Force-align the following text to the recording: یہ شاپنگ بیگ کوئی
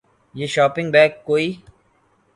یہ 0.35 0.47
شاپنگ 0.47 0.91
بیگ 0.91 1.11
کوئی 1.25 1.51